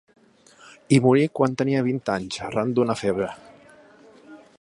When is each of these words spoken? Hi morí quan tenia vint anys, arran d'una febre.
Hi 0.93 0.97
morí 1.07 1.27
quan 1.39 1.53
tenia 1.61 1.83
vint 1.87 2.01
anys, 2.13 2.39
arran 2.47 2.73
d'una 2.79 2.99
febre. 3.03 3.29